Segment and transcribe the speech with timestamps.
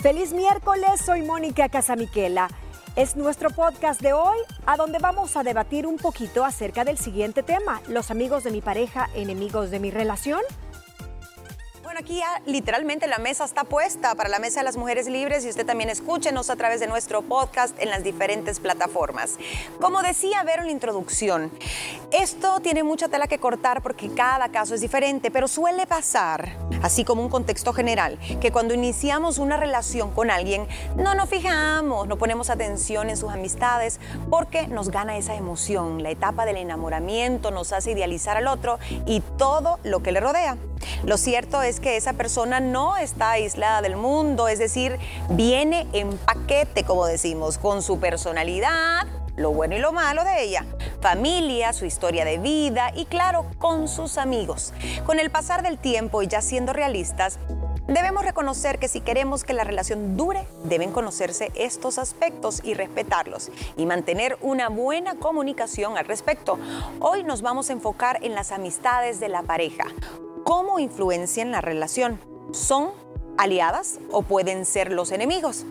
[0.00, 2.48] Feliz miércoles, soy Mónica Casamiquela.
[2.94, 7.42] Es nuestro podcast de hoy a donde vamos a debatir un poquito acerca del siguiente
[7.42, 10.40] tema, los amigos de mi pareja, enemigos de mi relación.
[11.98, 15.66] Aquí literalmente la mesa está puesta para la Mesa de las Mujeres Libres y usted
[15.66, 19.36] también escúchenos a través de nuestro podcast en las diferentes plataformas.
[19.80, 21.50] Como decía Vero en la introducción,
[22.12, 27.04] esto tiene mucha tela que cortar porque cada caso es diferente, pero suele pasar, así
[27.04, 32.16] como un contexto general, que cuando iniciamos una relación con alguien no nos fijamos, no
[32.16, 33.98] ponemos atención en sus amistades
[34.30, 39.20] porque nos gana esa emoción, la etapa del enamoramiento nos hace idealizar al otro y
[39.36, 40.56] todo lo que le rodea.
[41.04, 44.98] Lo cierto es que esa persona no está aislada del mundo, es decir,
[45.30, 49.06] viene en paquete, como decimos, con su personalidad,
[49.36, 50.66] lo bueno y lo malo de ella,
[51.00, 54.72] familia, su historia de vida y claro, con sus amigos.
[55.06, 57.38] Con el pasar del tiempo y ya siendo realistas,
[57.88, 63.50] Debemos reconocer que si queremos que la relación dure, deben conocerse estos aspectos y respetarlos
[63.78, 66.58] y mantener una buena comunicación al respecto.
[67.00, 69.86] Hoy nos vamos a enfocar en las amistades de la pareja,
[70.48, 72.18] cómo influencian la relación.
[72.52, 72.88] ¿Son
[73.36, 75.66] aliadas o pueden ser los enemigos?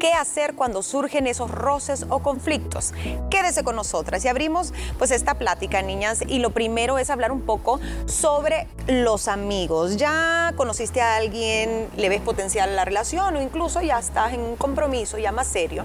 [0.00, 2.92] ¿Qué hacer cuando surgen esos roces o conflictos?
[3.30, 7.42] Quédese con nosotras y abrimos pues esta plática, niñas, y lo primero es hablar un
[7.42, 9.96] poco sobre los amigos.
[9.96, 14.40] ¿Ya conociste a alguien, le ves potencial en la relación o incluso ya estás en
[14.40, 15.84] un compromiso ya más serio?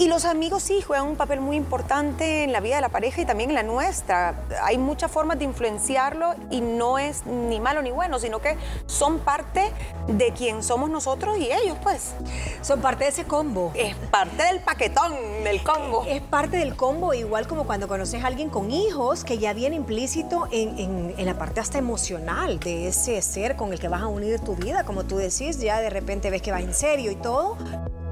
[0.00, 3.20] Y los amigos sí juegan un papel muy importante en la vida de la pareja
[3.20, 4.46] y también en la nuestra.
[4.62, 8.56] Hay muchas formas de influenciarlo y no es ni malo ni bueno, sino que
[8.86, 9.70] son parte
[10.08, 12.14] de quien somos nosotros y ellos, pues.
[12.62, 13.72] Son parte de ese combo.
[13.74, 15.12] Es parte del paquetón,
[15.44, 16.06] del combo.
[16.08, 19.76] Es parte del combo, igual como cuando conoces a alguien con hijos, que ya viene
[19.76, 24.06] implícito en, en la parte hasta emocional de ese ser con el que vas a
[24.06, 24.84] unir tu vida.
[24.84, 27.58] Como tú decís, ya de repente ves que va en serio y todo,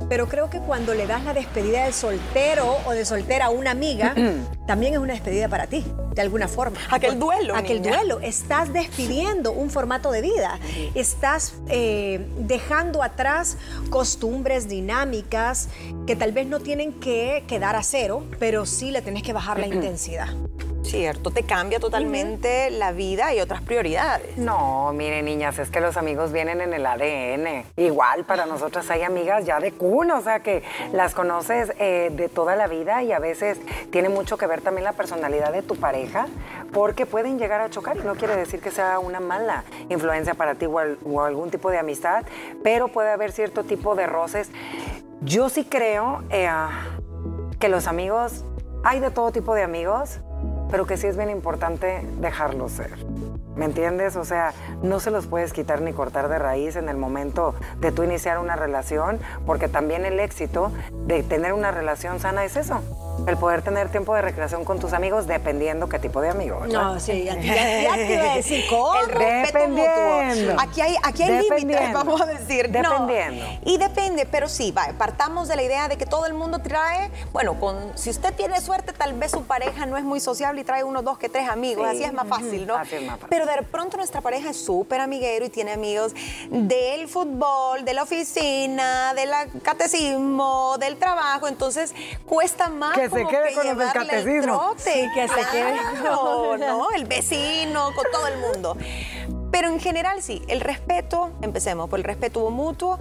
[0.08, 3.70] pero creo que cuando le das la despedida de soltero o de soltera a una
[3.70, 4.14] amiga,
[4.66, 5.84] también es una despedida para ti,
[6.14, 6.78] de alguna forma.
[6.90, 7.54] Aquel duelo.
[7.54, 8.20] Aquel duelo.
[8.20, 10.58] Estás despidiendo un formato de vida.
[10.94, 13.56] Estás eh, dejando atrás
[13.90, 15.68] costumbres, dinámicas
[16.06, 19.58] que tal vez no tienen que quedar a cero, pero sí le tenés que bajar
[19.58, 20.28] la intensidad.
[20.88, 24.38] Cierto, te cambia totalmente la vida y otras prioridades.
[24.38, 27.66] No, miren niñas, es que los amigos vienen en el ADN.
[27.76, 30.62] Igual para nosotras hay amigas ya de cuna, o sea que
[30.94, 33.60] las conoces eh, de toda la vida y a veces
[33.90, 36.26] tiene mucho que ver también la personalidad de tu pareja,
[36.72, 40.54] porque pueden llegar a chocar y no quiere decir que sea una mala influencia para
[40.54, 42.24] ti o, algún tipo de amistad,
[42.64, 44.50] pero puede haber cierto tipo de roces.
[45.20, 46.48] Yo sí creo eh,
[47.60, 48.46] que los amigos,
[48.84, 50.20] hay de todo tipo de amigos,
[50.70, 52.90] pero que sí es bien importante dejarlos ser.
[53.58, 54.14] ¿Me entiendes?
[54.14, 57.90] O sea, no se los puedes quitar ni cortar de raíz en el momento de
[57.90, 60.70] tú iniciar una relación, porque también el éxito
[61.06, 62.80] de tener una relación sana es eso
[63.26, 66.66] el poder tener tiempo de recreación con tus amigos dependiendo qué tipo de amigo.
[66.66, 68.64] No, sí, ya, te iba a decir.
[69.02, 70.56] El respeto mutuo.
[70.58, 72.70] Aquí hay, aquí hay límites, vamos a decir.
[72.70, 73.44] Dependiendo.
[73.64, 77.10] Y depende, pero sí, va, partamos de la idea de que todo el mundo trae,
[77.32, 80.64] bueno, con, si usted tiene suerte, tal vez su pareja no es muy sociable y
[80.64, 82.76] trae uno, dos, que tres amigos, así es más fácil, ¿no?
[82.76, 83.28] Así es más fácil.
[83.30, 86.14] Pero pronto nuestra pareja es súper amiguero y tiene amigos
[86.50, 89.30] del fútbol, de la oficina, del
[89.62, 91.94] catecismo, del trabajo, entonces
[92.26, 94.74] cuesta más se quede con los del catecismo.
[94.76, 95.76] Sí, que se quede
[96.14, 96.90] con ¿no?
[96.92, 98.76] el vecino, con todo el mundo.
[99.50, 102.98] Pero en general sí, el respeto, empecemos por el respeto mutuo,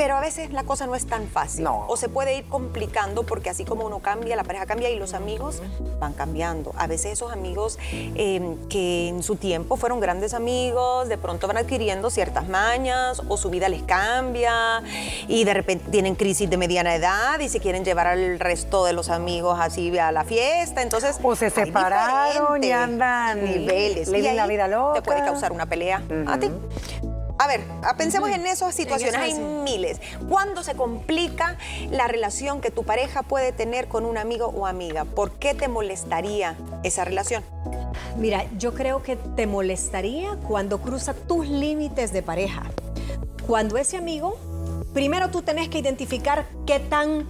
[0.00, 1.64] pero a veces la cosa no es tan fácil.
[1.64, 1.84] No.
[1.86, 5.12] O se puede ir complicando porque así como uno cambia, la pareja cambia y los
[5.12, 5.60] amigos
[5.98, 6.72] van cambiando.
[6.78, 11.58] A veces esos amigos em, que en su tiempo fueron grandes amigos, de pronto van
[11.58, 14.82] adquiriendo ciertas mañas o su vida les cambia
[15.28, 18.94] y de repente tienen crisis de mediana edad y se quieren llevar al resto de
[18.94, 20.80] los amigos así a la fiesta.
[20.80, 24.08] Entonces, o se separaron y andan niveles.
[24.08, 24.94] Le y la vida loca.
[24.94, 26.50] Te puede causar una pelea a ti.
[27.40, 27.62] A ver,
[27.96, 29.98] pensemos en esas situaciones, hay miles.
[30.28, 31.56] ¿Cuándo se complica
[31.90, 35.06] la relación que tu pareja puede tener con un amigo o amiga?
[35.06, 37.42] ¿Por qué te molestaría esa relación?
[38.18, 42.64] Mira, yo creo que te molestaría cuando cruza tus límites de pareja.
[43.46, 44.36] Cuando ese amigo
[44.92, 47.26] primero tú tenés que identificar qué tan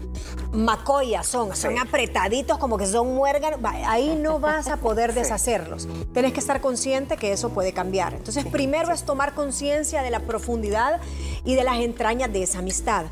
[0.53, 5.89] macoyas son, son apretaditos como que son muérganos, ahí no vas a poder deshacerlos.
[6.13, 8.15] Tienes que estar consciente que eso puede cambiar.
[8.15, 11.01] Entonces, primero es tomar conciencia de la profundidad
[11.45, 13.07] y de las entrañas de esa amistad.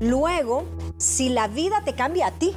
[0.00, 0.64] Luego,
[0.96, 2.56] si la vida te cambia a ti,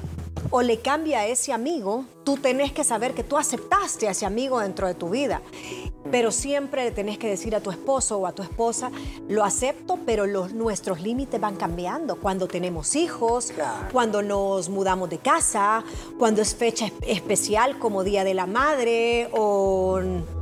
[0.56, 4.28] o le cambia a ese amigo, tú tenés que saber que tú aceptaste a ese
[4.28, 5.42] amigo dentro de tu vida.
[6.12, 8.92] Pero siempre le tenés que decir a tu esposo o a tu esposa,
[9.28, 12.18] lo acepto, pero los, nuestros límites van cambiando.
[12.18, 13.52] Cuando tenemos hijos,
[13.92, 15.84] cuando nos mudamos de casa,
[16.20, 20.00] cuando es fecha especial como Día de la Madre o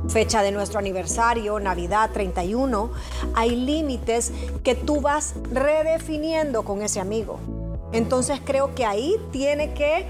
[0.08, 2.90] fecha de nuestro aniversario, Navidad 31,
[3.34, 4.30] hay límites
[4.62, 7.61] que tú vas redefiniendo con ese amigo.
[7.92, 10.06] Entonces creo que ahí tiene que,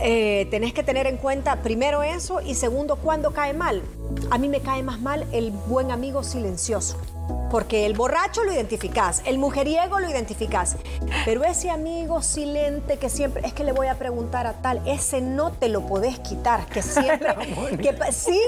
[0.00, 3.82] eh, tenés que tener en cuenta primero eso y segundo, cuando cae mal.
[4.30, 6.96] A mí me cae más mal el buen amigo silencioso.
[7.50, 10.76] Porque el borracho lo identificás, el mujeriego lo identificás,
[11.26, 15.20] pero ese amigo silente que siempre, es que le voy a preguntar a tal, ese
[15.20, 17.36] no te lo podés quitar, que siempre,
[17.76, 18.40] que, sí,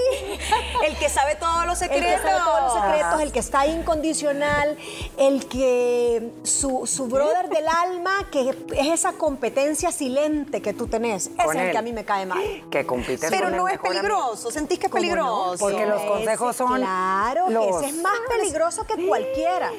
[0.87, 2.07] el que sabe todos los secretos.
[2.07, 4.79] El que sabe todos los secretos, el que está incondicional,
[5.19, 11.27] el que su, su brother del alma, que es esa competencia silente que tú tenés,
[11.27, 12.43] ese es el que a mí me cae mal.
[12.71, 15.44] Que compites Pero no es peligroso, sentís que es peligroso.
[15.59, 16.77] Porque los consejos son.
[16.77, 19.71] Claro, que ese es más peligroso que cualquiera.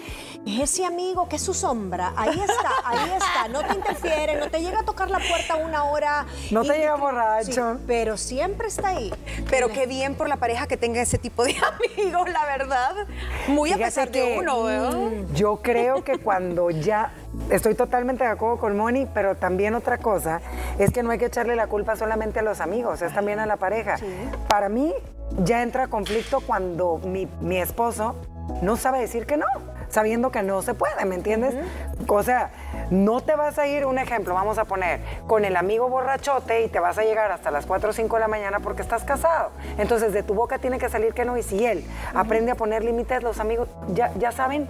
[0.45, 2.13] Es ese amigo que es su sombra.
[2.15, 3.47] Ahí está, ahí está.
[3.49, 6.27] No te interfiere, no te llega a tocar la puerta una hora.
[6.51, 7.79] No te llega borracho.
[7.87, 9.11] pero siempre está ahí.
[9.49, 11.55] Pero qué bien por la pareja que tenga ese tipo de
[11.97, 12.95] amigos, la verdad.
[13.47, 17.11] Muy a pesar de uno, mm, Yo creo que cuando ya
[17.49, 20.41] Estoy totalmente de acuerdo con Moni, pero también otra cosa
[20.79, 23.45] es que no hay que echarle la culpa solamente a los amigos, es también a
[23.45, 23.97] la pareja.
[24.47, 24.93] Para mí
[25.43, 28.15] ya entra conflicto cuando mi, mi esposo
[28.61, 29.45] no sabe decir que no,
[29.89, 31.55] sabiendo que no se puede, ¿me entiendes?
[32.07, 32.51] O sea,
[32.91, 36.67] no te vas a ir, un ejemplo, vamos a poner, con el amigo borrachote y
[36.67, 39.51] te vas a llegar hasta las 4 o 5 de la mañana porque estás casado.
[39.77, 41.37] Entonces, de tu boca tiene que salir que no.
[41.37, 44.67] Y si él aprende a poner límites, los amigos ya, ya saben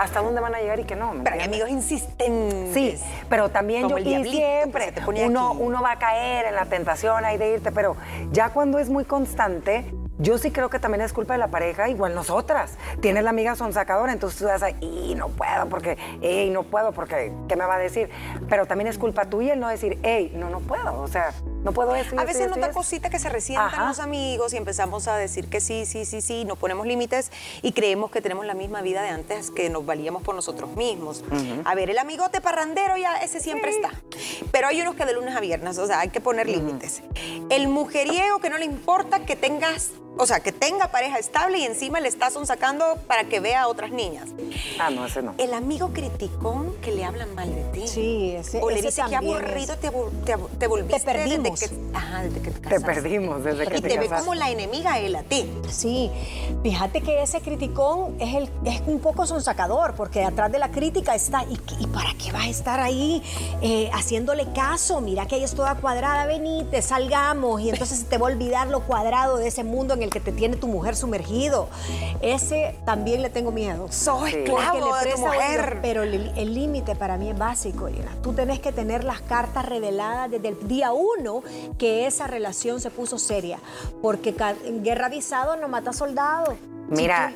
[0.00, 1.12] hasta dónde van a llegar y que no.
[1.22, 2.72] Pero hay amigos insistentes.
[2.72, 2.96] Sí,
[3.28, 4.94] pero también yo siempre
[5.26, 7.96] uno, uno va a caer en la tentación ahí de irte, pero
[8.32, 9.84] ya cuando es muy constante,
[10.16, 12.78] yo sí creo que también es culpa de la pareja, igual nosotras.
[13.00, 16.92] Tienes la amiga sonsacadora, entonces tú vas ahí, y no puedo porque, ey, no puedo
[16.92, 18.10] porque, ¿qué me va a decir?
[18.48, 21.00] Pero también es culpa tuya el no decir, hey, no, no puedo.
[21.00, 21.32] O sea,
[21.62, 22.18] no puedo decir.
[22.18, 25.86] A veces nota cosita que se resientan los amigos y empezamos a decir que sí,
[25.86, 27.30] sí, sí, sí, no ponemos límites
[27.62, 31.24] y creemos que tenemos la misma vida de antes que nos valíamos por nosotros mismos.
[31.64, 33.90] A ver, el amigote parrandero ya ese siempre está.
[34.52, 37.02] Pero hay unos que de lunes a viernes, o sea, hay que poner límites.
[37.50, 41.64] El mujeriego que no le importa que tengas o sea, que tenga pareja estable y
[41.64, 44.28] encima le estás sacando para que vea a otras niñas.
[44.78, 45.34] Ah, no, ese no.
[45.38, 47.88] El amigo criticón que le hablan mal de ti.
[47.88, 49.90] Sí, ese O le dice que aburrido te,
[50.58, 50.98] te, volviste.
[50.98, 51.49] Te perdimos.
[51.52, 52.78] Desde que, ajá, desde que te casaste.
[52.78, 55.50] Te perdimos desde que y te, ve como la enemiga él a ti.
[55.68, 56.10] Sí,
[56.62, 61.14] fíjate que ese criticón es, el, es un poco sonsacador, porque atrás de la crítica
[61.14, 63.22] está, ¿y, para qué vas a estar ahí
[63.62, 65.00] eh, haciéndole caso?
[65.00, 68.80] Mira que ahí es toda cuadrada, venite, salgamos, y entonces te va a olvidar lo
[68.80, 71.68] cuadrado de ese mundo en el que te tiene tu mujer sumergido.
[72.20, 73.86] Ese también le tengo miedo.
[73.90, 75.78] Soy esclavo de tu mujer.
[75.82, 78.10] Pero el límite para mí es básico, Elena.
[78.22, 81.39] Tú tenés que tener las cartas reveladas desde el día uno
[81.78, 83.58] que esa relación se puso seria.
[84.02, 84.34] Porque
[84.64, 86.56] en guerra avisado no mata soldado.
[86.88, 87.32] Mira,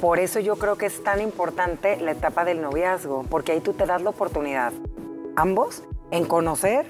[0.00, 3.74] por eso yo creo que es tan importante la etapa del noviazgo, porque ahí tú
[3.74, 4.72] te das la oportunidad,
[5.36, 6.86] ambos, en conocer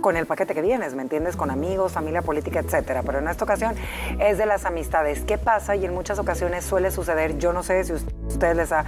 [0.00, 1.36] con el paquete que vienes, ¿me entiendes?
[1.36, 3.02] Con amigos, familia política, etcétera.
[3.02, 3.74] Pero en esta ocasión
[4.18, 5.20] es de las amistades.
[5.20, 5.76] ¿Qué pasa?
[5.76, 7.96] Y en muchas ocasiones suele suceder, yo no sé si a
[8.28, 8.84] ustedes les ha,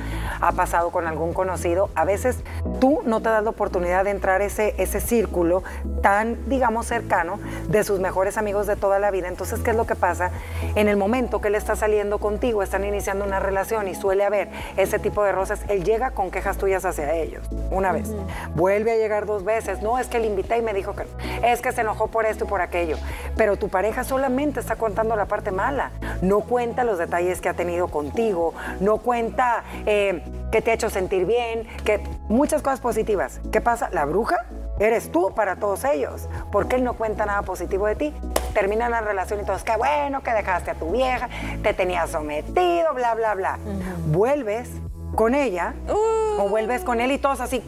[0.56, 2.37] pasado con algún conocido, a veces
[2.81, 5.62] tú no te das la oportunidad de entrar ese, ese círculo
[6.03, 7.38] tan, digamos, cercano
[7.69, 9.29] de sus mejores amigos de toda la vida.
[9.29, 10.31] Entonces, ¿qué es lo que pasa?
[10.74, 14.50] En el momento que él está saliendo contigo, están iniciando una relación y suele haber
[14.76, 18.10] ese tipo de roces, él llega con quejas tuyas hacia ellos, una vez.
[18.55, 19.82] Vuelve a llegar dos veces.
[19.82, 21.06] No, es que le invité y me dijo que
[21.43, 22.96] es que se enojó por esto y por aquello.
[23.37, 25.91] Pero tu pareja solamente está contando la parte mala.
[26.20, 30.91] No cuenta los detalles que ha tenido contigo, no cuenta eh, que te ha hecho
[30.91, 33.41] sentir bien, que muchas cosas positivas.
[33.51, 33.89] ¿Qué pasa?
[33.93, 34.46] La bruja
[34.79, 36.29] eres tú para todos ellos.
[36.51, 38.15] Porque él no cuenta nada positivo de ti.
[38.55, 41.29] Termina la relación y todos, qué bueno que dejaste a tu vieja,
[41.63, 43.58] te tenía sometido, bla, bla, bla.
[44.06, 44.69] Vuelves
[45.14, 47.62] con ella o vuelves con él y todos así.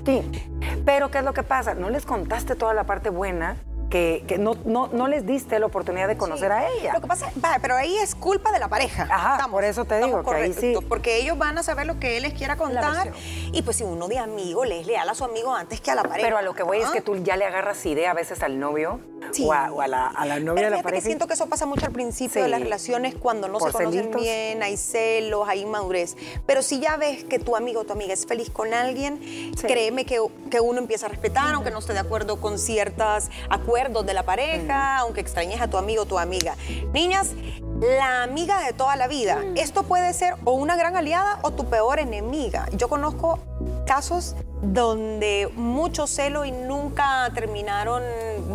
[0.84, 1.74] Pero ¿qué es lo que pasa?
[1.74, 3.56] No les contaste toda la parte buena
[3.90, 6.94] que, no, no, les diste la oportunidad de conocer a ella.
[6.94, 9.06] Lo que pasa, va, pero ahí es culpa de la pareja.
[9.08, 10.74] Ajá, por eso te digo que ahí sí.
[10.88, 13.12] Porque ellos van a saber lo que él les quiera contar.
[13.52, 15.94] Y pues si uno de amigo le es leal a su amigo antes que a
[15.94, 16.26] la pareja.
[16.26, 18.58] Pero a lo que voy es que tú ya le agarras idea a veces al
[18.58, 18.98] novio
[19.42, 21.02] o, a, la, novia de la pareja.
[21.02, 24.10] Que siento que eso pasa mucho al principio de las relaciones cuando no se conocen
[24.12, 26.16] bien, hay celos, hay inmadurez.
[26.46, 29.20] Pero si ya ves que tu amigo o tu amiga es feliz con alguien,
[29.60, 34.06] créeme que, que uno empieza a respetar, aunque no esté de acuerdo con ciertos acuerdos
[34.06, 36.56] de la pareja, aunque extrañes a tu amigo o tu amiga.
[36.92, 37.32] Niñas,
[37.80, 39.36] la amiga de toda la vida.
[39.36, 39.56] Mm.
[39.56, 42.68] Esto puede ser o una gran aliada o tu peor enemiga.
[42.76, 43.38] Yo conozco
[43.86, 48.02] casos donde mucho celo y nunca terminaron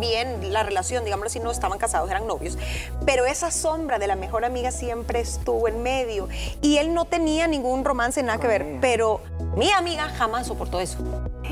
[0.00, 2.58] bien la relación, digámoslo si no estaban casados, eran novios.
[3.06, 6.28] Pero esa sombra de la mejor amiga siempre estuvo en medio
[6.62, 9.20] y él no tenía ningún romance, nada que ver, pero
[9.56, 10.98] mi amiga jamás soportó eso.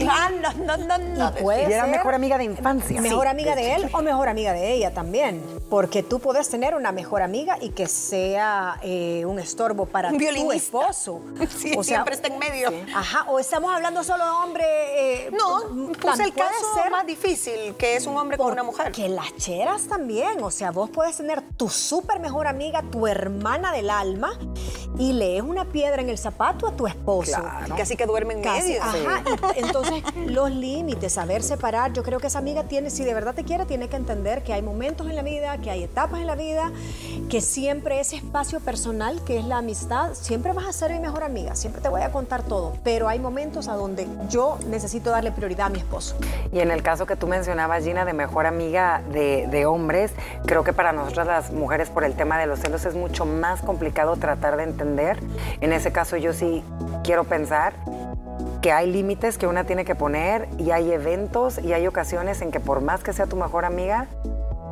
[0.09, 1.29] Ah, no, no, no, no.
[1.39, 3.01] Y puede Y era ser mejor amiga de infancia.
[3.01, 3.31] Mejor Sí.
[3.31, 5.43] amiga de él o mejor amiga de ella también.
[5.69, 10.19] Porque tú puedes tener una mejor amiga y que sea eh, un estorbo para Un
[10.19, 11.21] tu esposo.
[11.59, 12.71] Sí, siempre está en medio.
[12.95, 14.65] Ajá, o estamos hablando solo de hombre.
[15.27, 15.61] eh, No,
[16.01, 18.93] puse el puede caso ser más difícil, que es un hombre con una mujer.
[18.93, 20.43] Que las cheras también.
[20.43, 24.31] O sea, vos puedes tener tu súper mejor amiga, tu hermana del alma,
[24.99, 27.41] y lees una piedra en el zapato a tu esposo.
[27.41, 27.77] Claro.
[27.77, 28.83] Casi que duerme en Casi, medio.
[28.83, 29.23] ajá.
[29.57, 31.93] Y Entonces, los límites, saber separar.
[31.93, 34.53] Yo creo que esa amiga tiene, si de verdad te quiere, tiene que entender que
[34.53, 36.73] hay momentos en la vida, que hay etapas en la vida,
[37.29, 41.25] que siempre ese espacio personal, que es la amistad, siempre vas a ser mi mejor
[41.25, 42.75] amiga, siempre te voy a contar todo.
[42.85, 46.17] Pero hay momentos a donde yo necesito darle prioridad a mi esposo.
[46.53, 50.13] Y en el caso que tú mencionabas, Gina, de mejor amiga de, hombres,
[50.47, 53.61] creo que para nosotras las mujeres por el tema de los celos es mucho más
[53.61, 55.19] complicado tratar de entender.
[55.61, 56.63] En ese caso yo sí
[57.03, 57.75] quiero pensar
[58.63, 62.51] que hay límites que una tiene que poner y hay eventos y hay ocasiones en
[62.51, 64.07] que por más que sea tu mejor amiga,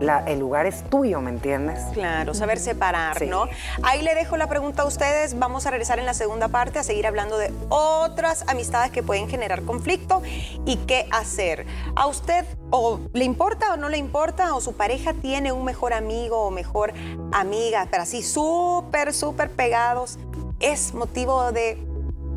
[0.00, 1.80] la- el lugar es tuyo, ¿me entiendes?
[1.94, 3.26] Claro, saber separar, Sí.
[3.26, 3.46] ¿no?
[3.82, 5.38] Ahí le dejo la pregunta a ustedes.
[5.38, 9.28] Vamos a regresar en la segunda parte a seguir hablando de otras amistades que pueden
[9.28, 10.22] generar conflicto
[10.64, 11.66] y qué hacer.
[11.94, 15.92] ¿A usted o le importa o no le importa o su pareja tiene un mejor
[15.94, 16.92] amigo o mejor
[17.32, 20.18] amiga, pero así súper, súper pegados?
[20.60, 21.78] ¿Es motivo de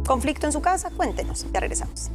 [0.08, 0.92] conflicto en su casa?
[0.96, 2.10] Cuéntenos, ya regresamos.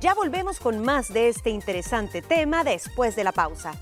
[0.00, 3.74] Ya volvemos con más de este interesante tema después de la pausa.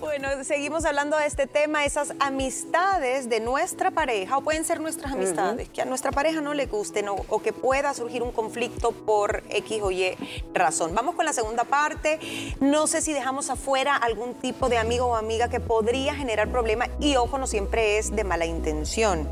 [0.00, 5.12] Bueno, seguimos hablando de este tema, esas amistades de nuestra pareja, o pueden ser nuestras
[5.12, 8.90] amistades, que a nuestra pareja no le gusten o, o que pueda surgir un conflicto
[8.90, 10.16] por X o Y
[10.54, 10.96] razón.
[10.96, 12.18] Vamos con la segunda parte.
[12.60, 16.88] No sé si dejamos afuera algún tipo de amigo o amiga que podría generar problemas
[16.98, 19.28] y ojo, no siempre es de mala intención.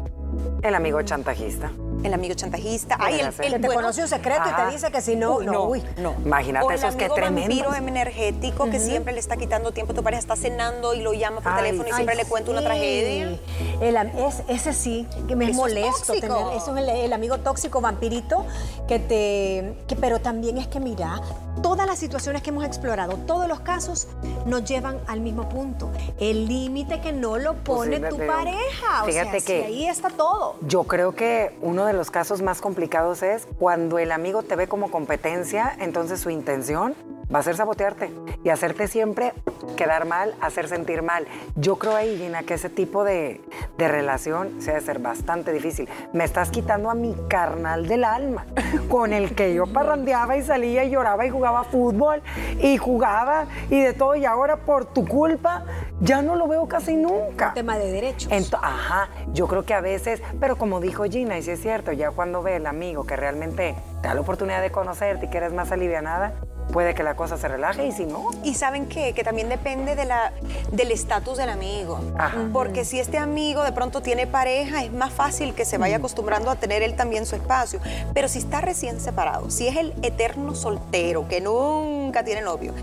[0.63, 1.73] El amigo chantajista.
[2.03, 2.97] El amigo chantajista.
[3.01, 5.37] Ay, el, el Que te bueno, conoce un secreto y te dice que si no,
[5.39, 5.83] Uy, no, uy.
[5.99, 6.15] no.
[6.25, 7.59] Imagínate o el esos que amigo tremendos.
[7.67, 11.13] vampiro energético que siempre le está quitando tiempo a tu pareja, está cenando y lo
[11.15, 13.39] llama por Ay, teléfono y ay, siempre le cuenta una tragedia.
[13.81, 16.57] El es- ese sí, que me es Eso es molesto tener.
[16.57, 18.45] Eso es el, amigo tóxico vampirito
[18.89, 19.75] que te.
[19.89, 21.21] Que, pero también es que, mira,
[21.63, 24.07] todas las situaciones que hemos explorado, todos los casos
[24.45, 25.91] nos llevan al mismo punto.
[26.21, 29.05] El límite que no lo pone Pues sí, tu pareja.
[29.05, 30.57] O sea, si ahí está todo.
[30.63, 34.69] Yo creo que uno de los casos más complicados es cuando el amigo te ve
[34.69, 36.95] como competencia, entonces su intención
[37.35, 38.13] va a ser sabotearte
[38.45, 39.33] y hacerte siempre
[39.77, 41.27] quedar mal, hacer sentir mal.
[41.57, 43.41] Yo creo ahí, Gina, que ese tipo de,
[43.79, 45.89] de relación se debe ser bastante difícil.
[46.13, 48.47] Me estás quitando a mi carnal del alma,
[48.89, 52.23] con el que yo parrandeaba y salía y lloraba y jugaba fútbol
[52.61, 55.65] y jugaba y de todo, y ahora por tu culpa
[56.01, 57.55] ya no lo veo casi nunca.
[57.55, 58.31] Tema de derechos.
[58.31, 61.76] Ento- ajá, yo creo que a veces, pero como dijo Gina, y sí es cierto,
[61.93, 65.39] ya cuando ve el amigo que realmente te da la oportunidad de conocerte y que
[65.39, 66.33] eres más alivianada,
[66.77, 69.15] puede que la cosa se relaje y si no, Y saben qué?
[69.15, 70.31] que también depende de la,
[70.73, 71.99] del estatus del amigo.
[72.19, 72.37] Ajá.
[72.53, 76.51] Porque si este amigo de pronto tiene pareja, es más fácil que se vaya acostumbrando
[76.51, 77.81] a tener él también su espacio.
[78.13, 82.75] Pero si está recién separado, si es el eterno soltero que nunca tiene novio,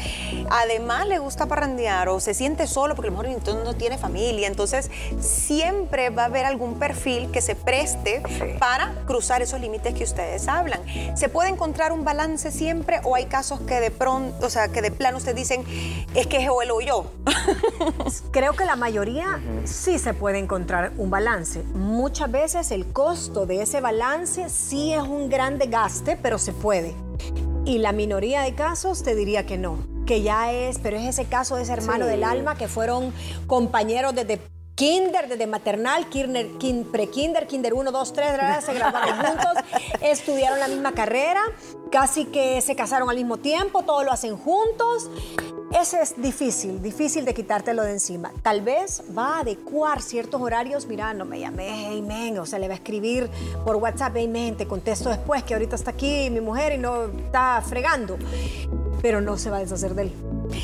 [0.50, 4.00] además le gusta parrandear o se siente solo porque a lo mejor entonces no tiene
[4.00, 8.56] familia, entonces siempre va a haber algún perfil que se preste Sí.
[8.60, 10.82] para cruzar esos límites que ustedes hablan.
[11.16, 14.82] ¿Se puede encontrar un balance siempre o hay casos que de pronto, o sea, que
[14.82, 15.64] de plano ustedes dicen,
[16.16, 17.12] es que es o él o yo?
[18.32, 21.62] Creo que la mayoría sí se puede encontrar un balance.
[21.74, 26.96] Muchas veces el costo de ese balance sí es un gran desgaste, pero se puede.
[27.66, 31.26] Y la minoría de casos te diría que no, que ya es, pero es ese
[31.26, 32.12] caso de ese hermano Sí.
[32.12, 33.14] del alma que fueron
[33.48, 34.40] compañeros desde
[34.76, 39.54] kinder, desde maternal, kinder, kin- pre-kinder, kinder 1, 2, 3, se graduaron juntos,
[40.02, 41.42] estudiaron la misma carrera,
[41.92, 45.10] casi que se casaron al mismo tiempo, todo lo hacen juntos.
[45.80, 48.32] Ese es difícil, difícil de quitártelo de encima.
[48.44, 50.86] Tal vez va a adecuar ciertos horarios.
[50.86, 52.38] Mira, no me llames, hey, men.
[52.38, 53.28] O sea, le va a escribir
[53.66, 57.06] por WhatsApp, hey, men, te contesto después que ahorita está aquí mi mujer y no
[57.06, 58.18] está fregando.
[59.04, 60.14] Pero no se va a deshacer de él.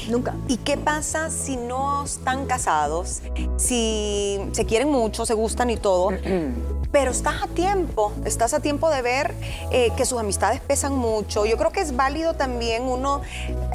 [0.10, 0.34] Nunca.
[0.48, 3.22] ¿Y qué pasa si no están casados?
[3.58, 6.10] Si se quieren mucho, se gustan y todo,
[6.91, 9.36] pero estás a tiempo, estás a tiempo de ver
[9.72, 11.46] eh, que sus amistades pesan mucho.
[11.46, 13.22] Yo creo que es válido también uno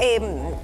[0.01, 0.19] eh,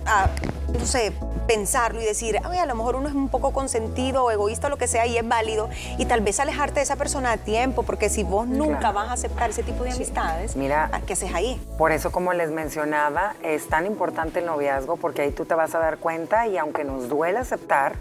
[0.06, 0.30] a-
[0.78, 1.12] no sé,
[1.46, 4.70] pensarlo y decir, Ay, a lo mejor uno es un poco consentido o egoísta o
[4.70, 7.82] lo que sea y es válido y tal vez alejarte de esa persona a tiempo,
[7.82, 11.60] porque si vos nunca vas a aceptar ese tipo de amistades, Mira, ¿qué haces ahí?
[11.78, 15.74] Por eso, como les mencionaba, es tan importante el noviazgo porque ahí tú te vas
[15.74, 17.96] a dar cuenta y aunque nos duele aceptar,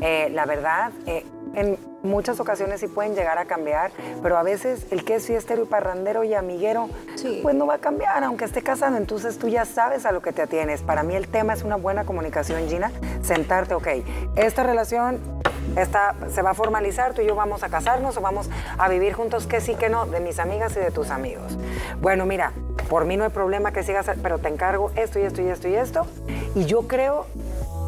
[0.00, 3.90] eh, la verdad, eh, en muchas ocasiones sí pueden llegar a cambiar,
[4.22, 6.88] pero a veces el que es fiestero y parrandero y amiguero,
[7.42, 8.96] pues no va a cambiar, aunque esté casado.
[8.96, 10.82] Entonces tú ya sabes a lo que te atienes.
[10.82, 12.92] Para mí el tema es una buena comunicación, Gina.
[13.22, 13.88] Sentarte, ok,
[14.36, 15.20] esta relación
[15.76, 19.14] esta, se va a formalizar, tú y yo vamos a casarnos o vamos a vivir
[19.14, 21.58] juntos, que sí, que no, de mis amigas y de tus amigos.
[22.00, 22.52] Bueno, mira,
[22.88, 25.68] por mí no hay problema que sigas, pero te encargo esto y esto y esto
[25.68, 26.06] y esto.
[26.54, 27.26] Y yo creo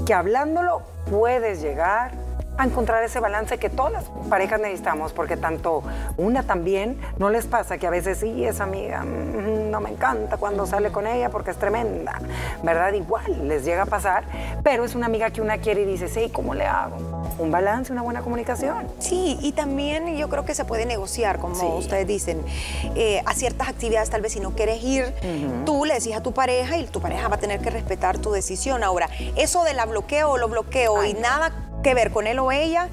[0.05, 2.26] que hablándolo puedes llegar
[2.59, 5.83] a encontrar ese balance que todas las parejas necesitamos, porque tanto
[6.17, 10.37] una también no les pasa que a veces sí, esa amiga mm, no me encanta
[10.37, 12.21] cuando sale con ella porque es tremenda,
[12.63, 12.93] ¿verdad?
[12.93, 14.25] Igual les llega a pasar,
[14.63, 16.97] pero es una amiga que una quiere y dice, sí, ¿cómo le hago?
[17.39, 18.87] Un balance, una buena comunicación.
[18.99, 22.43] Sí, y también yo creo que se puede negociar, como ustedes dicen,
[22.95, 25.13] eh, a ciertas actividades, tal vez si no quieres ir,
[25.67, 28.33] tú le decís a tu pareja y tu pareja va a tener que respetar tu
[28.33, 28.83] decisión.
[28.83, 31.53] Ahora, eso de la bloqueo o lo bloqueo y nada
[31.83, 32.89] que ver con él o ella,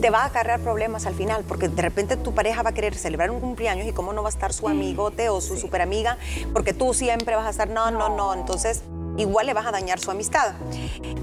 [0.00, 2.94] te va a acarrear problemas al final, porque de repente tu pareja va a querer
[2.94, 6.16] celebrar un cumpleaños y cómo no va a estar su amigote o su super amiga,
[6.52, 8.82] porque tú siempre vas a estar, no, no, no, entonces
[9.20, 10.54] igual le vas a dañar su amistad.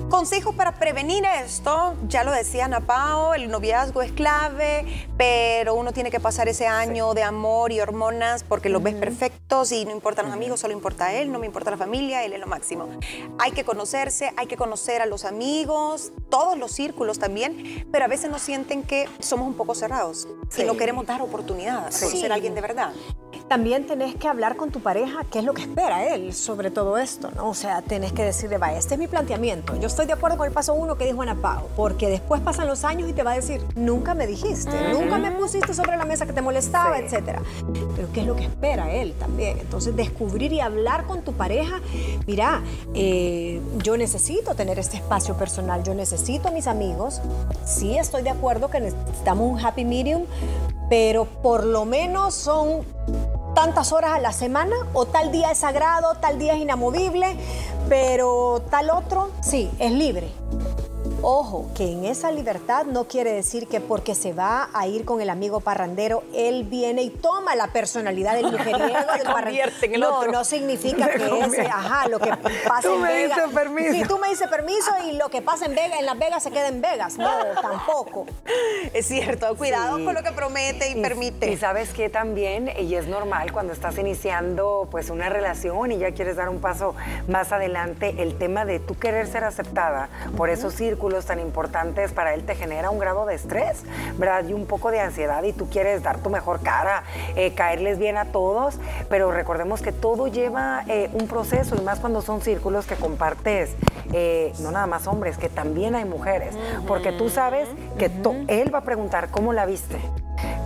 [0.09, 4.85] Consejo para prevenir esto, ya lo decía Ana Pao, el noviazgo es clave,
[5.17, 9.73] pero uno tiene que pasar ese año de amor y hormonas porque los ves perfectos
[9.73, 12.39] y no importan los amigos, solo importa él, no me importa la familia, él es
[12.39, 12.87] lo máximo.
[13.37, 18.07] Hay que conocerse, hay que conocer a los amigos, todos los círculos también, pero a
[18.07, 20.27] veces nos sienten que somos un poco cerrados
[20.57, 22.93] y no queremos dar oportunidad a conocer a alguien de verdad.
[23.49, 26.97] También tenés que hablar con tu pareja qué es lo que espera él sobre todo
[26.97, 27.49] esto, ¿no?
[27.49, 29.75] O sea, tenés que decirle, va, este es mi planteamiento.
[29.77, 32.67] Yo estoy de acuerdo con el paso uno que dijo Ana Pau, porque después pasan
[32.67, 36.05] los años y te va a decir, nunca me dijiste, nunca me pusiste sobre la
[36.05, 37.41] mesa que te molestaba, etcétera.
[37.95, 39.59] Pero qué es lo que espera él también.
[39.59, 41.81] Entonces, descubrir y hablar con tu pareja,
[42.25, 42.61] mira,
[42.93, 47.21] eh, yo necesito tener este espacio personal, yo necesito mis amigos.
[47.65, 50.23] Sí, estoy de acuerdo que necesitamos un happy medium,
[50.89, 52.85] pero por lo menos son
[53.57, 57.35] tantas horas a la semana o tal día es sagrado, tal día es inamovible,
[57.89, 60.29] pero tal otro, sí, es libre.
[61.29, 65.19] Ojo, que en esa libertad no quiere decir que porque se va a ir con
[65.19, 69.71] el amigo parrandero, él viene y toma la personalidad del mujeriego del parrandero.
[69.99, 72.31] no, no significa que ese, ajá, lo que
[72.65, 73.39] pasa en Vegas.
[73.41, 73.91] Tú me permiso.
[73.91, 76.49] Sí, tú me dices permiso y lo que pasa en Vegas, en Las Vegas se
[76.49, 77.17] queda en Vegas.
[77.17, 77.29] No,
[77.61, 78.25] tampoco.
[78.93, 81.51] Es cierto, cuidado con lo que promete y, permite.
[81.51, 86.13] Y sabes que también, y es normal cuando estás iniciando pues una relación y ya
[86.13, 86.95] quieres dar un paso
[87.27, 92.33] más adelante, el tema de tú querer ser aceptada por esos círculos tan importantes para
[92.33, 93.83] él te genera un grado de estrés,
[94.17, 94.45] ¿verdad?
[94.47, 97.03] Y un poco de ansiedad y tú quieres dar tu mejor cara,
[97.35, 101.99] eh, caerles bien a todos, pero recordemos que todo lleva eh, un proceso y más
[101.99, 103.75] cuando son círculos que compartes,
[104.13, 106.55] eh, no nada más hombres, que también hay mujeres,
[106.87, 108.11] porque tú sabes que
[108.47, 109.97] él va a preguntar cómo la viste.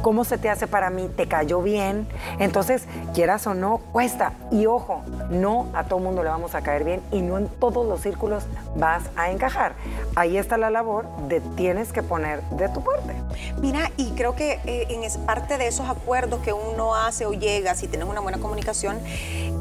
[0.02, 1.10] ¿Cómo se te hace para mí?
[1.16, 2.08] ¿Te cayó bien?
[2.40, 4.34] Entonces, quieras o no, cuesta.
[4.52, 7.86] Y ojo, no a todo mundo le vamos a caer bien y no en todos
[7.86, 8.44] los círculos
[8.76, 9.76] vas a encajar.
[10.16, 13.14] Ahí está la labor de tienes que poner de tu parte.
[13.62, 17.34] Mira, y creo que eh, en es parte de esos acuerdos que uno hace o
[17.34, 19.00] llega, si tienes una buena comunicación,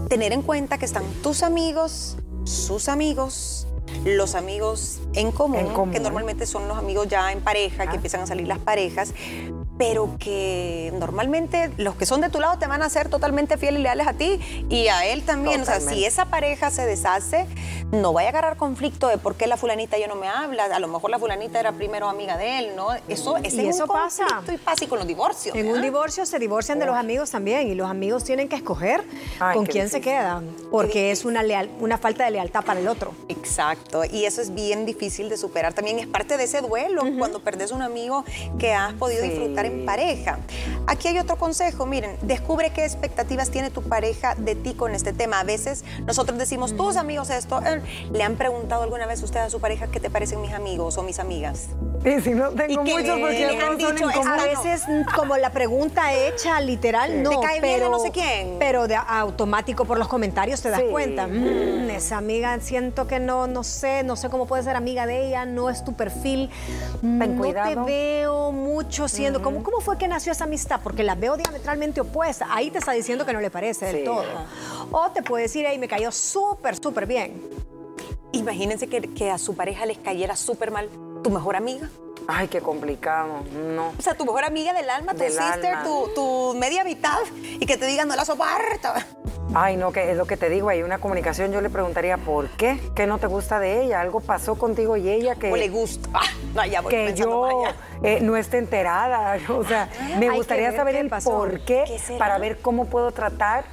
[0.08, 3.66] tener en cuenta que están tus amigos, sus amigos,
[4.04, 8.26] los amigos en común, que normalmente son los amigos ya en pareja, que empiezan a
[8.26, 9.12] salir las parejas,
[9.80, 13.80] pero que normalmente los que son de tu lado te van a ser totalmente fieles
[13.80, 14.38] y leales a ti
[14.68, 15.62] y a él también.
[15.62, 17.46] O sea, si esa pareja se deshace,
[17.90, 20.66] no vaya a agarrar conflicto de por qué la fulanita ya no me habla.
[20.66, 22.88] A lo mejor la fulanita era primero amiga de él, ¿no?
[23.08, 24.26] Eso, es eso un pasa.
[24.52, 25.56] y pasa con los divorcios.
[25.56, 29.02] En un divorcio se divorcian de los amigos también y los amigos tienen que escoger
[29.54, 33.14] con quién se quedan, porque es una, leal, una falta de lealtad para el otro.
[33.28, 35.72] Exacto, y eso es bien difícil de superar.
[35.72, 38.26] También es parte de ese duelo cuando perdés un amigo
[38.58, 40.38] que has podido disfrutar pareja.
[40.86, 45.12] Aquí hay otro consejo, miren, descubre qué expectativas tiene tu pareja de ti con este
[45.12, 45.40] tema.
[45.40, 49.50] A veces nosotros decimos, tus amigos esto, eh, ¿le han preguntado alguna vez usted a
[49.50, 51.68] su pareja qué te parecen mis amigos o mis amigas?
[52.04, 54.82] Y si no tengo muchos porque han dicho, A veces
[55.14, 58.56] como la pregunta hecha literal, no, pero, no sé quién.
[58.58, 61.26] Pero de automático por los comentarios te das cuenta.
[61.26, 65.26] Mm, esa amiga siento que no, no sé, no sé cómo puede ser amiga de
[65.28, 66.48] ella, no es tu perfil.
[67.00, 70.80] Ten no te veo mucho siendo, ¿cómo, ¿cómo fue que nació esa amistad?
[70.82, 72.46] Porque la veo diametralmente opuesta.
[72.50, 74.24] Ahí te está diciendo que no le parece del todo.
[74.90, 77.40] O te puede decir, hey, me cayó súper, súper bien
[78.32, 80.88] Imagínense que, que a su pareja les cayera súper mal
[81.22, 81.88] tu mejor amiga.
[82.32, 83.42] Ay, qué complicado,
[83.74, 83.88] no.
[83.98, 85.82] O sea, tu mejor amiga del alma, tu Del sister, alma.
[85.84, 88.88] tu, tu media mitad, y que te digan no la soporto.
[89.52, 92.48] Ay, no, que es lo que te digo, hay una comunicación, yo le preguntaría, ¿por
[92.50, 92.78] qué?
[92.94, 94.00] ¿Qué no te gusta de ella?
[94.00, 96.08] ¿Algo pasó contigo y ella que, O le gusta.
[96.20, 96.22] Ah,
[96.54, 97.62] no, ya voy que yo
[98.02, 99.38] eh, no esté enterada?
[99.48, 99.88] O sea,
[100.18, 101.84] me gustaría saber el por qué,
[102.18, 103.64] para ver cómo puedo tratar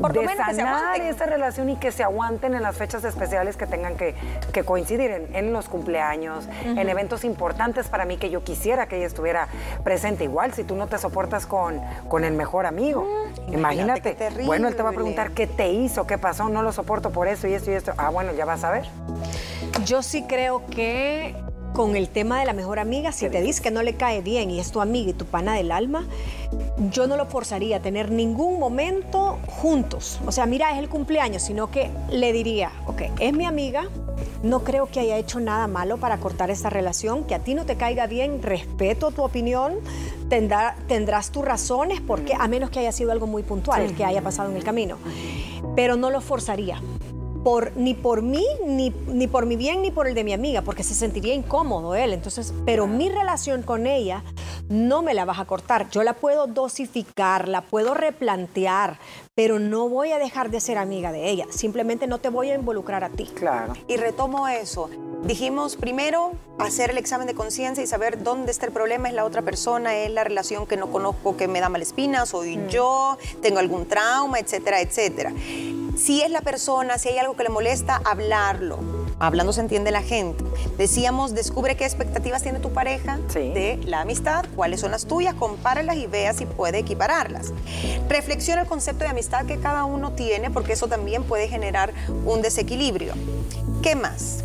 [0.00, 2.76] Por lo de menos que se sanar esa relación y que se aguanten en las
[2.76, 4.14] fechas especiales que tengan que,
[4.52, 8.96] que coincidir en, en los cumpleaños, en eventos importantes para mí que yo quisiera que
[8.96, 9.48] ella estuviera
[9.84, 10.24] presente.
[10.24, 13.06] Igual, si tú no te soportas con, con el mejor amigo,
[13.48, 14.44] imagínate imagínate.
[14.44, 17.28] Bueno, él te va a preguntar qué te hizo, qué pasó, no lo soporto por
[17.28, 17.92] eso y esto y esto.
[17.96, 18.86] Ah, bueno, ya vas a ver.
[19.84, 21.34] Yo sí creo que
[21.76, 24.50] con el tema de la mejor amiga, si te dices que no le cae bien
[24.50, 26.06] y es tu amiga y tu pana del alma,
[26.90, 30.18] yo no lo forzaría a tener ningún momento juntos.
[30.26, 33.84] O sea, mira, es el cumpleaños, sino que le diría, ok, es mi amiga,
[34.42, 37.66] no creo que haya hecho nada malo para cortar esta relación, que a ti no
[37.66, 39.74] te caiga bien, respeto tu opinión,
[40.30, 44.22] tendrá- tendrás tus razones, porque a menos que haya sido algo muy puntual, que haya
[44.22, 44.96] pasado en el camino,
[45.74, 46.80] pero no lo forzaría
[47.46, 50.62] por, ni por mí, ni, ni por mi bien, ni por el de mi amiga,
[50.62, 52.12] porque se sentiría incómodo él.
[52.12, 54.24] Entonces, pero mi relación con ella
[54.68, 55.90] no me la vas a cortar.
[55.90, 58.98] Yo la puedo dosificar, la puedo replantear,
[59.34, 61.46] pero no voy a dejar de ser amiga de ella.
[61.50, 63.26] Simplemente no te voy a involucrar a ti.
[63.34, 63.74] Claro.
[63.88, 64.90] Y retomo eso.
[65.24, 69.24] Dijimos primero hacer el examen de conciencia y saber dónde está el problema, es la
[69.24, 73.58] otra persona, es la relación que no conozco que me da malespina, soy yo, tengo
[73.58, 75.32] algún trauma, etcétera, etcétera.
[75.96, 79.05] Si es la persona, si hay algo que le molesta, hablarlo.
[79.18, 80.44] Hablando se entiende la gente.
[80.76, 83.50] Decíamos, descubre qué expectativas tiene tu pareja Sí.
[83.50, 87.52] de la amistad, cuáles son las tuyas, compáralas y vea si puede equipararlas.
[88.08, 91.92] Reflexiona el concepto de amistad que cada uno tiene, porque eso también puede generar
[92.26, 93.14] un desequilibrio.
[93.82, 94.44] ¿Qué más?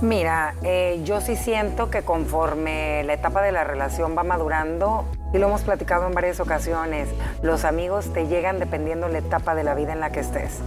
[0.00, 5.38] Mira, eh, yo sí siento que conforme la etapa de la relación va madurando, y
[5.38, 7.08] lo hemos platicado en varias ocasiones,
[7.42, 10.60] los amigos te llegan dependiendo la etapa de la vida en la que estés.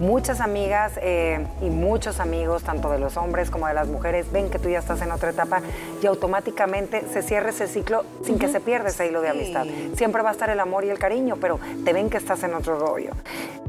[0.00, 4.50] Muchas amigas eh, y muchos amigos, tanto de los hombres como de las mujeres, ven
[4.50, 5.60] que tú ya estás en otra etapa
[6.00, 9.66] y automáticamente se cierra ese ciclo sin que se pierda ese hilo de amistad.
[9.96, 12.54] Siempre va a estar el amor y el cariño, pero te ven que estás en
[12.54, 13.10] otro rollo.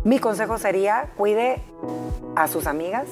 [0.03, 1.59] Mi consejo sería, cuide
[2.35, 3.07] a sus amigas,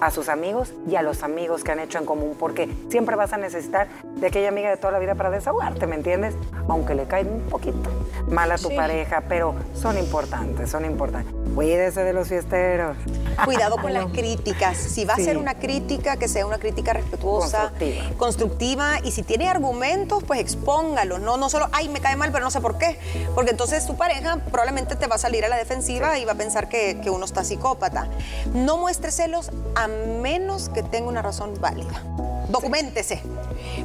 [0.00, 3.32] a sus amigos y a los amigos que han hecho en común, porque siempre vas
[3.32, 6.34] a necesitar de aquella amiga de toda la vida para desahogarte, ¿me entiendes?
[6.68, 7.90] Aunque le cae un poquito
[8.28, 8.76] mal a tu Sí.
[8.76, 11.34] pareja, pero son importantes, son importantes.
[11.54, 12.96] Cuídese de los fiesteros.
[13.44, 14.76] Cuidado con las críticas.
[14.76, 18.16] Si va a ser una crítica, que sea una crítica respetuosa, Constructiva.
[18.16, 21.18] constructiva, y si tiene argumentos, pues expóngalo.
[21.18, 22.98] No, no solo, ay, me cae mal, pero no sé por qué.
[23.34, 26.36] Porque entonces tu pareja probablemente te va a salir a la defensiva y va a
[26.36, 28.08] pensar que, que uno está psicópata.
[28.54, 32.02] No muestre celos a menos que tenga una razón válida.
[32.48, 33.20] Documentese.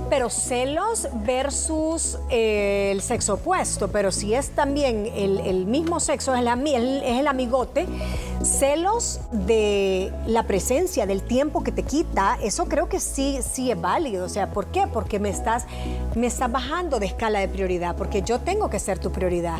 [0.09, 6.33] Pero celos versus eh, el sexo opuesto, pero si es también el, el mismo sexo,
[6.33, 7.87] es el, ami- el- es el amigote,
[8.43, 13.79] celos de la presencia, del tiempo que te quita, eso creo que sí, sí es
[13.79, 14.25] válido.
[14.25, 14.87] O sea, ¿por qué?
[14.87, 15.65] Porque me estás,
[16.15, 19.59] me estás bajando de escala de prioridad, porque yo tengo que ser tu prioridad.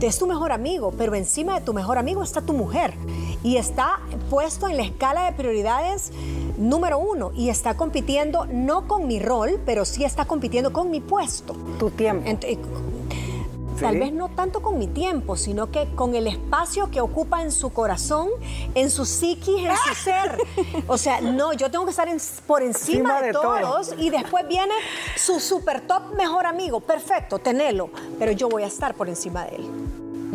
[0.00, 2.94] Es tu mejor amigo, pero encima de tu mejor amigo está tu mujer
[3.42, 6.10] y está puesto en la escala de prioridades
[6.58, 11.00] número uno y está compitiendo no con mi rol, pero sí está compitiendo con mi
[11.00, 11.54] puesto.
[11.78, 12.28] Tu tiempo.
[12.28, 12.58] Ent- eh,
[13.80, 17.52] Tal vez no tanto con mi tiempo, sino que con el espacio que ocupa en
[17.52, 18.30] su corazón,
[18.74, 20.38] en su psiquis, en su ser.
[20.86, 22.16] O sea, no, yo tengo que estar en-
[22.46, 23.60] por encima Encima de, de todo.
[23.60, 24.72] todos y después viene
[25.16, 26.80] su super top mejor amigo.
[26.80, 29.70] Perfecto, tenelo, pero yo voy a estar por encima de él.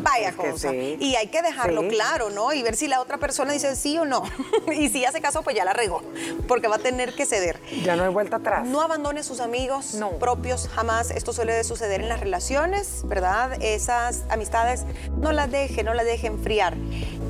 [0.02, 0.70] Vaya Es cosa.
[0.72, 0.98] sí.
[1.00, 1.88] Y hay que dejarlo Sí.
[1.90, 2.54] claro, ¿no?
[2.54, 4.24] Y ver si la otra persona dice sí o no.
[4.72, 6.02] y si hace caso, pues ya la regó,
[6.48, 7.60] porque va a tener que ceder.
[7.84, 8.66] Ya no hay vuelta atrás.
[8.66, 10.12] No abandone sus amigos No.
[10.12, 11.12] propios, jamás.
[11.12, 13.54] Esto suele suceder en las relaciones, ¿verdad?
[13.62, 14.86] Esas amistades,
[15.18, 16.76] no las deje, no las deje enfriar.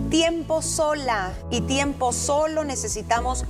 [0.10, 3.46] Tiempo sola y tiempo solo necesitamos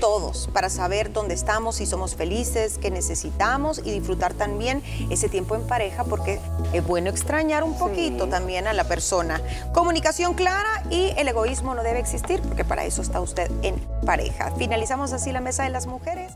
[0.00, 5.54] todos para saber dónde estamos, si somos felices, qué necesitamos y disfrutar también ese tiempo
[5.54, 6.40] en pareja porque
[6.72, 9.40] es bueno extrañar un poquito también a la persona.
[9.72, 14.52] Comunicación clara y el egoísmo no debe existir porque para eso está usted en pareja.
[14.56, 16.32] Finalizamos así la mesa de las mujeres.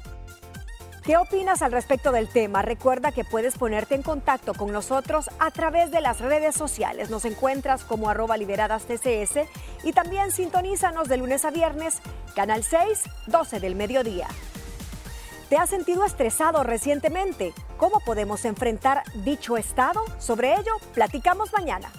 [1.04, 2.62] ¿Qué opinas al respecto del tema?
[2.62, 7.10] Recuerda que puedes ponerte en contacto con nosotros a través de las redes sociales.
[7.10, 9.40] Nos encuentras como arroba liberadas TCS
[9.82, 12.00] y también sintonízanos de lunes a viernes,
[12.34, 14.28] Canal 6, 12 del mediodía.
[15.50, 17.52] ¿Te has sentido estresado recientemente?
[17.76, 20.00] ¿Cómo podemos enfrentar dicho estado?
[20.18, 21.92] Sobre ello, platicamos mañana.